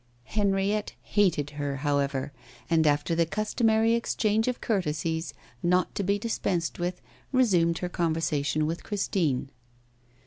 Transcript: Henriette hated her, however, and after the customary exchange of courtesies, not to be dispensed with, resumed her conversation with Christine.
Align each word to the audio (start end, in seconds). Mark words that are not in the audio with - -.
Henriette 0.23 0.95
hated 1.03 1.51
her, 1.51 1.75
however, 1.85 2.33
and 2.71 2.87
after 2.87 3.13
the 3.13 3.23
customary 3.27 3.93
exchange 3.93 4.47
of 4.47 4.59
courtesies, 4.59 5.31
not 5.61 5.93
to 5.93 6.01
be 6.01 6.17
dispensed 6.17 6.79
with, 6.79 7.03
resumed 7.31 7.77
her 7.77 7.87
conversation 7.89 8.65
with 8.65 8.81
Christine. 8.83 9.51